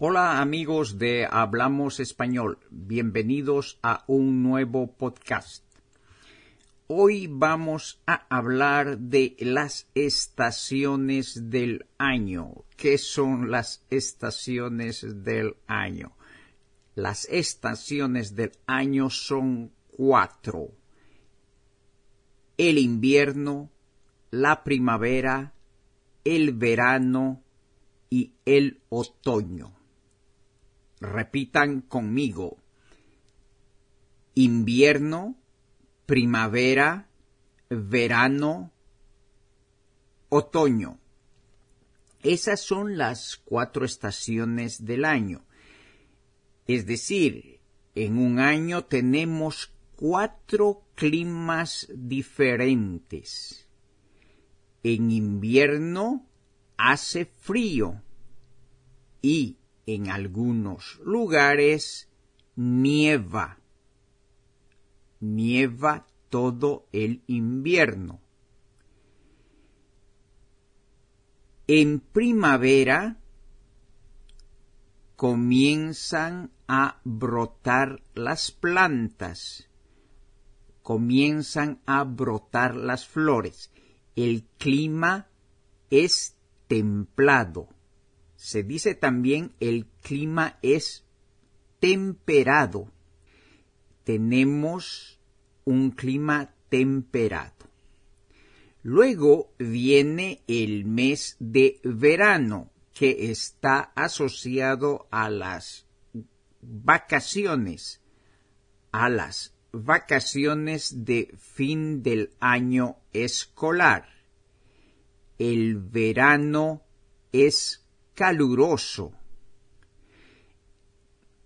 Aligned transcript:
Hola 0.00 0.40
amigos 0.40 0.96
de 0.96 1.26
Hablamos 1.28 1.98
Español, 1.98 2.60
bienvenidos 2.70 3.80
a 3.82 4.04
un 4.06 4.44
nuevo 4.44 4.92
podcast. 4.92 5.64
Hoy 6.86 7.26
vamos 7.28 8.00
a 8.06 8.24
hablar 8.28 8.96
de 8.98 9.34
las 9.40 9.88
estaciones 9.96 11.50
del 11.50 11.86
año. 11.98 12.64
¿Qué 12.76 12.96
son 12.96 13.50
las 13.50 13.84
estaciones 13.90 15.24
del 15.24 15.56
año? 15.66 16.12
Las 16.94 17.24
estaciones 17.24 18.36
del 18.36 18.52
año 18.68 19.10
son 19.10 19.72
cuatro. 19.88 20.68
El 22.56 22.78
invierno, 22.78 23.68
la 24.30 24.62
primavera, 24.62 25.54
el 26.22 26.52
verano 26.52 27.42
y 28.10 28.34
el 28.44 28.80
otoño. 28.90 29.77
Repitan 31.00 31.80
conmigo. 31.82 32.58
Invierno, 34.34 35.36
primavera, 36.06 37.08
verano, 37.68 38.72
otoño. 40.28 40.98
Esas 42.22 42.60
son 42.60 42.98
las 42.98 43.36
cuatro 43.44 43.84
estaciones 43.84 44.84
del 44.84 45.04
año. 45.04 45.44
Es 46.66 46.86
decir, 46.86 47.60
en 47.94 48.18
un 48.18 48.38
año 48.38 48.84
tenemos 48.84 49.72
cuatro 49.96 50.84
climas 50.94 51.88
diferentes. 51.94 53.68
En 54.82 55.10
invierno 55.10 56.26
hace 56.76 57.24
frío 57.24 58.02
y 59.20 59.57
en 59.88 60.10
algunos 60.10 61.00
lugares 61.02 62.10
nieva. 62.56 63.58
Nieva 65.18 66.06
todo 66.28 66.86
el 66.92 67.22
invierno. 67.26 68.20
En 71.66 72.00
primavera 72.00 73.16
comienzan 75.16 76.50
a 76.66 77.00
brotar 77.04 78.02
las 78.14 78.50
plantas, 78.50 79.70
comienzan 80.82 81.80
a 81.86 82.04
brotar 82.04 82.76
las 82.76 83.06
flores. 83.06 83.70
El 84.16 84.44
clima 84.58 85.28
es 85.88 86.36
templado. 86.66 87.77
Se 88.38 88.62
dice 88.62 88.94
también 88.94 89.52
el 89.58 89.84
clima 90.00 90.58
es 90.62 91.04
temperado. 91.80 92.88
Tenemos 94.04 95.18
un 95.64 95.90
clima 95.90 96.54
temperado. 96.70 97.52
Luego 98.82 99.52
viene 99.58 100.40
el 100.46 100.86
mes 100.86 101.36
de 101.40 101.80
verano, 101.82 102.70
que 102.94 103.30
está 103.30 103.92
asociado 103.96 105.08
a 105.10 105.28
las 105.28 105.84
vacaciones, 106.62 108.00
a 108.92 109.10
las 109.10 109.52
vacaciones 109.72 111.04
de 111.04 111.34
fin 111.36 112.02
del 112.02 112.30
año 112.40 112.96
escolar 113.12 114.18
el 115.38 115.76
verano 115.76 116.82
es 117.32 117.86
caluroso. 118.18 119.12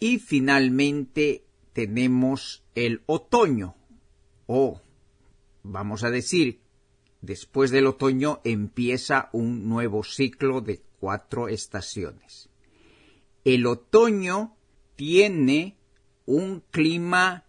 Y 0.00 0.18
finalmente 0.18 1.44
tenemos 1.72 2.64
el 2.74 3.02
otoño, 3.06 3.76
o 4.46 4.80
vamos 5.62 6.02
a 6.02 6.10
decir, 6.10 6.60
después 7.20 7.70
del 7.70 7.86
otoño 7.86 8.40
empieza 8.42 9.30
un 9.32 9.68
nuevo 9.68 10.02
ciclo 10.02 10.60
de 10.60 10.82
cuatro 10.98 11.46
estaciones. 11.46 12.48
El 13.44 13.64
otoño 13.66 14.56
tiene 14.96 15.76
un 16.24 16.64
clima 16.72 17.44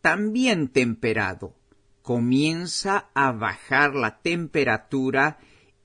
también 0.00 0.68
temperado. 0.68 1.54
Comienza 2.00 3.10
a 3.12 3.32
bajar 3.32 3.94
la 3.94 4.22
temperatura 4.22 5.38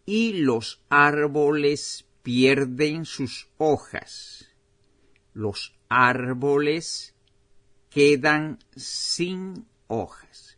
y 0.05 0.37
los 0.37 0.81
árboles 0.87 2.06
pierden 2.27 3.05
sus 3.05 3.47
hojas. 3.55 4.49
Los 5.33 5.73
árboles 5.87 7.15
quedan 7.89 8.59
sin 8.75 9.65
hojas. 9.87 10.57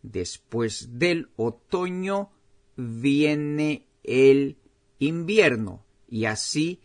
Después 0.00 0.98
del 0.98 1.28
otoño 1.36 2.30
viene 2.74 3.86
el 4.02 4.56
invierno 4.98 5.84
y 6.08 6.24
así 6.24 6.80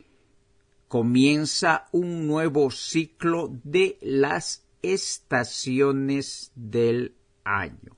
comienza 0.90 1.88
un 1.94 2.28
nuevo 2.28 2.72
ciclo 2.72 3.57
de 3.63 3.97
las 4.02 4.66
estaciones 4.81 6.52
del 6.56 7.16
año. 7.46 7.96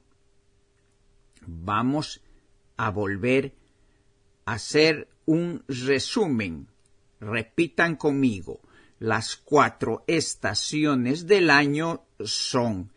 Vamos 1.47 2.21
a 2.75 2.91
volver 2.91 3.55
hacer 4.45 5.09
un 5.27 5.63
resumen. 5.67 6.67
Repitan 7.19 7.95
conmigo. 7.95 8.61
Las 8.99 9.35
cuatro 9.35 10.03
estaciones 10.07 11.27
del 11.27 11.51
año 11.51 12.05
son 12.19 12.91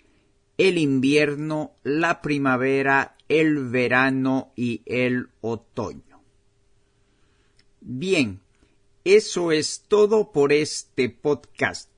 el 0.57 0.79
invierno, 0.79 1.73
la 1.83 2.23
primavera, 2.23 3.17
el 3.29 3.69
verano 3.69 4.53
y 4.57 4.83
el 4.87 5.29
otoño. 5.43 6.23
Bien, 7.81 8.41
eso 9.05 9.53
es 9.53 9.85
todo 9.89 10.33
por 10.33 10.53
este 10.53 11.11
podcast. 11.11 11.91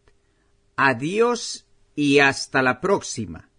Adiós 0.77 1.67
y 1.95 2.19
hasta 2.21 2.63
la 2.63 2.81
próxima. 2.81 3.52